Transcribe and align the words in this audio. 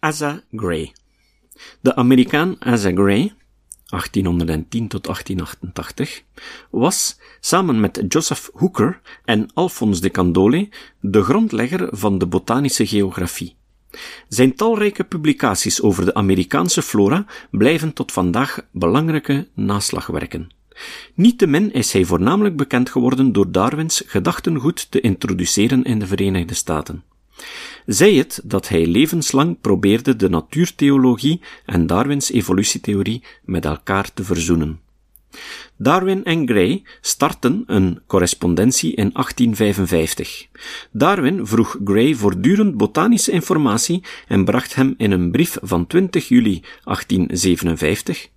Asa 0.00 0.42
Gray. 0.52 0.92
De 1.80 1.94
Amerikaan 1.96 2.56
Asa 2.58 2.90
Gray, 2.90 3.32
1810 3.86 4.88
tot 4.88 5.04
1888, 5.04 6.22
was, 6.70 7.18
samen 7.40 7.80
met 7.80 8.04
Joseph 8.08 8.50
Hooker 8.52 9.00
en 9.24 9.48
Alphonse 9.54 10.00
de 10.00 10.10
Candolle, 10.10 10.68
de 11.00 11.22
grondlegger 11.22 11.88
van 11.90 12.18
de 12.18 12.26
botanische 12.26 12.86
geografie. 12.86 13.56
Zijn 14.28 14.54
talrijke 14.54 15.04
publicaties 15.04 15.82
over 15.82 16.04
de 16.04 16.14
Amerikaanse 16.14 16.82
flora 16.82 17.26
blijven 17.50 17.92
tot 17.92 18.12
vandaag 18.12 18.60
belangrijke 18.72 19.48
naslagwerken. 19.54 20.50
Niettemin 21.14 21.72
is 21.72 21.92
hij 21.92 22.04
voornamelijk 22.04 22.56
bekend 22.56 22.90
geworden 22.90 23.32
door 23.32 23.50
Darwins 23.52 24.02
gedachtengoed 24.06 24.90
te 24.90 25.00
introduceren 25.00 25.84
in 25.84 25.98
de 25.98 26.06
Verenigde 26.06 26.54
Staten. 26.54 27.04
Zij 27.88 28.14
het 28.14 28.40
dat 28.44 28.68
hij 28.68 28.86
levenslang 28.86 29.60
probeerde 29.60 30.16
de 30.16 30.28
natuurtheologie 30.28 31.40
en 31.66 31.86
Darwins 31.86 32.30
evolutietheorie 32.30 33.22
met 33.44 33.64
elkaar 33.64 34.12
te 34.12 34.24
verzoenen. 34.24 34.80
Darwin 35.76 36.24
en 36.24 36.48
Gray 36.48 36.82
startten 37.00 37.64
een 37.66 38.00
correspondentie 38.06 38.90
in 38.90 39.10
1855. 39.12 40.46
Darwin 40.90 41.46
vroeg 41.46 41.78
Gray 41.84 42.14
voortdurend 42.14 42.76
botanische 42.76 43.32
informatie 43.32 44.02
en 44.26 44.44
bracht 44.44 44.74
hem 44.74 44.94
in 44.96 45.10
een 45.10 45.30
brief 45.30 45.58
van 45.62 45.86
20 45.86 46.28
juli 46.28 46.62
1857, 46.84 48.28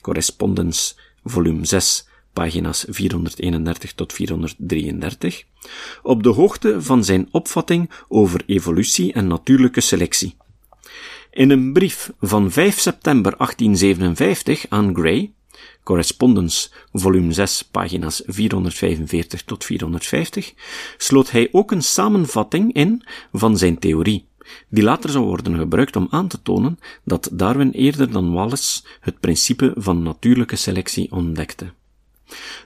correspondence 0.00 0.94
volume 1.24 1.66
6, 1.66 2.08
pagina's 2.32 2.84
431 2.88 3.94
tot 3.94 4.12
433, 4.12 5.44
op 6.02 6.22
de 6.22 6.28
hoogte 6.28 6.82
van 6.82 7.04
zijn 7.04 7.28
opvatting 7.30 7.90
over 8.08 8.42
evolutie 8.46 9.12
en 9.12 9.26
natuurlijke 9.26 9.80
selectie. 9.80 10.36
In 11.30 11.50
een 11.50 11.72
brief 11.72 12.12
van 12.20 12.50
5 12.50 12.78
september 12.78 13.36
1857 13.36 14.66
aan 14.68 14.94
Gray, 14.94 15.32
Correspondence, 15.82 16.70
volume 16.92 17.32
6, 17.32 17.62
pagina's 17.62 18.22
445 18.26 19.42
tot 19.44 19.64
450, 19.64 20.52
sloot 20.96 21.30
hij 21.30 21.48
ook 21.52 21.70
een 21.70 21.82
samenvatting 21.82 22.72
in 22.72 23.04
van 23.32 23.58
zijn 23.58 23.78
theorie, 23.78 24.28
die 24.68 24.82
later 24.82 25.10
zou 25.10 25.24
worden 25.24 25.58
gebruikt 25.58 25.96
om 25.96 26.06
aan 26.10 26.28
te 26.28 26.42
tonen 26.42 26.78
dat 27.04 27.28
Darwin 27.32 27.70
eerder 27.70 28.12
dan 28.12 28.32
Wallace 28.32 28.82
het 29.00 29.20
principe 29.20 29.72
van 29.76 30.02
natuurlijke 30.02 30.56
selectie 30.56 31.12
ontdekte. 31.12 31.72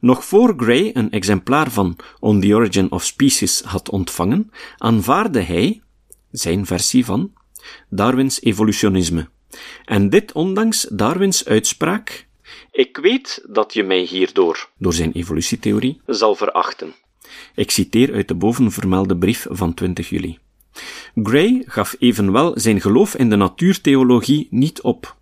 Nog 0.00 0.24
voor 0.24 0.54
Gray 0.56 0.90
een 0.94 1.10
exemplaar 1.10 1.70
van 1.70 1.96
On 2.20 2.40
the 2.40 2.54
Origin 2.54 2.90
of 2.90 3.04
Species 3.04 3.60
had 3.60 3.90
ontvangen, 3.90 4.50
aanvaarde 4.76 5.40
hij, 5.40 5.80
zijn 6.30 6.66
versie 6.66 7.04
van, 7.04 7.32
Darwins 7.88 8.42
evolutionisme. 8.42 9.28
En 9.84 10.10
dit 10.10 10.32
ondanks 10.32 10.86
Darwins 10.90 11.44
uitspraak, 11.44 12.26
ik 12.70 12.96
weet 12.96 13.44
dat 13.48 13.74
je 13.74 13.82
mij 13.82 14.00
hierdoor, 14.00 14.68
door 14.78 14.92
zijn 14.92 15.12
evolutietheorie, 15.12 16.00
zal 16.06 16.34
verachten. 16.34 16.94
Ik 17.54 17.70
citeer 17.70 18.12
uit 18.12 18.28
de 18.28 18.34
bovenvermelde 18.34 19.16
brief 19.16 19.46
van 19.50 19.74
20 19.74 20.08
juli. 20.08 20.38
Gray 21.14 21.62
gaf 21.66 21.96
evenwel 21.98 22.52
zijn 22.54 22.80
geloof 22.80 23.14
in 23.14 23.30
de 23.30 23.36
natuurtheologie 23.36 24.46
niet 24.50 24.80
op. 24.80 25.16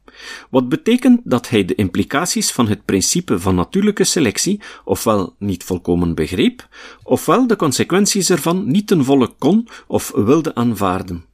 Wat 0.51 0.69
betekent 0.69 1.21
dat 1.25 1.49
hij 1.49 1.65
de 1.65 1.75
implicaties 1.75 2.51
van 2.51 2.69
het 2.69 2.85
principe 2.85 3.39
van 3.39 3.55
natuurlijke 3.55 4.05
selectie 4.05 4.61
ofwel 4.85 5.35
niet 5.39 5.65
volkomen 5.65 6.15
begreep, 6.15 6.69
ofwel 7.03 7.47
de 7.47 7.57
consequenties 7.57 8.31
ervan 8.31 8.71
niet 8.71 8.87
ten 8.87 9.05
volle 9.05 9.29
kon 9.39 9.69
of 9.87 10.13
wilde 10.15 10.55
aanvaarden. 10.55 11.29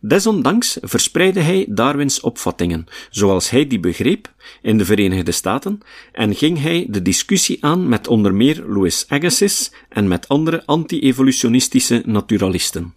Desondanks 0.00 0.78
verspreidde 0.80 1.40
hij 1.40 1.66
Darwins 1.68 2.20
opvattingen, 2.20 2.86
zoals 3.10 3.50
hij 3.50 3.66
die 3.66 3.80
begreep, 3.80 4.32
in 4.62 4.78
de 4.78 4.84
Verenigde 4.84 5.32
Staten, 5.32 5.80
en 6.12 6.34
ging 6.34 6.60
hij 6.60 6.86
de 6.88 7.02
discussie 7.02 7.64
aan 7.64 7.88
met 7.88 8.08
onder 8.08 8.34
meer 8.34 8.64
Louis 8.66 9.04
Agassiz 9.08 9.70
en 9.88 10.08
met 10.08 10.28
andere 10.28 10.66
anti-evolutionistische 10.66 12.02
naturalisten. 12.06 12.94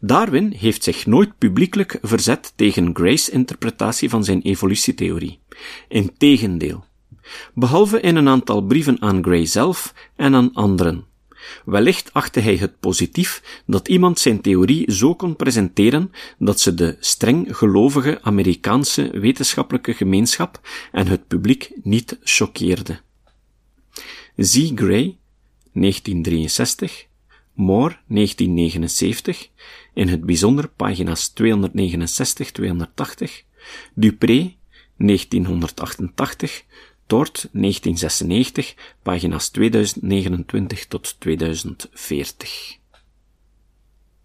Darwin 0.00 0.52
heeft 0.52 0.84
zich 0.84 1.06
nooit 1.06 1.38
publiekelijk 1.38 1.98
verzet 2.02 2.52
tegen 2.56 2.94
Gray's 2.94 3.28
interpretatie 3.28 4.08
van 4.08 4.24
zijn 4.24 4.42
evolutietheorie. 4.42 5.38
Integendeel. 5.88 6.84
Behalve 7.54 8.00
in 8.00 8.16
een 8.16 8.28
aantal 8.28 8.62
brieven 8.62 9.00
aan 9.00 9.22
Gray 9.24 9.46
zelf 9.46 9.94
en 10.16 10.34
aan 10.34 10.52
anderen. 10.52 11.04
Wellicht 11.64 12.12
achtte 12.12 12.40
hij 12.40 12.56
het 12.56 12.80
positief 12.80 13.62
dat 13.66 13.88
iemand 13.88 14.18
zijn 14.18 14.40
theorie 14.40 14.92
zo 14.92 15.14
kon 15.14 15.36
presenteren 15.36 16.10
dat 16.38 16.60
ze 16.60 16.74
de 16.74 16.96
streng 17.00 17.56
gelovige 17.56 18.18
Amerikaanse 18.22 19.10
wetenschappelijke 19.18 19.94
gemeenschap 19.94 20.60
en 20.92 21.06
het 21.06 21.26
publiek 21.26 21.70
niet 21.82 22.18
choqueerde. 22.22 23.00
Zie 24.36 24.72
Gray, 24.74 25.16
1963, 25.72 27.06
Moore, 27.52 27.98
1979, 28.06 29.48
in 29.94 30.08
het 30.08 30.24
bijzonder 30.24 30.68
pagina's 30.68 31.32
269-280, 31.42 31.44
Dupré, 33.94 34.54
1988, 34.96 36.64
Tort, 37.06 37.48
1996, 37.52 38.74
pagina's 39.02 39.48
2029 39.48 40.86
tot 40.86 41.20
2040. 41.20 42.80